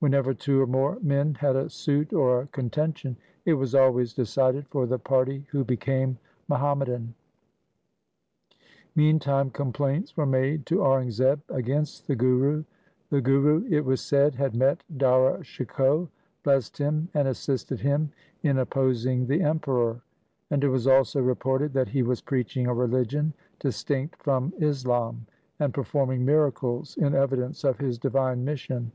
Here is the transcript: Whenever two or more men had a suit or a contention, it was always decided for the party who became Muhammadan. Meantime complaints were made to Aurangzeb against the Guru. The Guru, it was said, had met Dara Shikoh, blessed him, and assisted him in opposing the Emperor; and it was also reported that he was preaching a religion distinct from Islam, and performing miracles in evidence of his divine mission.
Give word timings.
Whenever 0.00 0.34
two 0.34 0.60
or 0.60 0.66
more 0.66 0.98
men 1.02 1.34
had 1.36 1.54
a 1.54 1.70
suit 1.70 2.12
or 2.12 2.40
a 2.40 2.46
contention, 2.48 3.16
it 3.44 3.54
was 3.54 3.76
always 3.76 4.12
decided 4.12 4.66
for 4.66 4.86
the 4.88 4.98
party 4.98 5.46
who 5.52 5.62
became 5.64 6.18
Muhammadan. 6.48 7.14
Meantime 8.96 9.50
complaints 9.50 10.16
were 10.16 10.26
made 10.26 10.66
to 10.66 10.82
Aurangzeb 10.82 11.40
against 11.48 12.08
the 12.08 12.16
Guru. 12.16 12.64
The 13.10 13.20
Guru, 13.20 13.68
it 13.70 13.84
was 13.84 14.00
said, 14.00 14.34
had 14.34 14.56
met 14.56 14.82
Dara 14.96 15.44
Shikoh, 15.44 16.08
blessed 16.42 16.76
him, 16.78 17.08
and 17.14 17.28
assisted 17.28 17.78
him 17.78 18.10
in 18.42 18.58
opposing 18.58 19.28
the 19.28 19.42
Emperor; 19.42 20.00
and 20.50 20.64
it 20.64 20.70
was 20.70 20.88
also 20.88 21.20
reported 21.20 21.72
that 21.74 21.90
he 21.90 22.02
was 22.02 22.20
preaching 22.20 22.66
a 22.66 22.74
religion 22.74 23.32
distinct 23.60 24.20
from 24.24 24.52
Islam, 24.58 25.24
and 25.60 25.72
performing 25.72 26.24
miracles 26.24 26.96
in 26.96 27.14
evidence 27.14 27.62
of 27.62 27.78
his 27.78 27.96
divine 27.96 28.44
mission. 28.44 28.90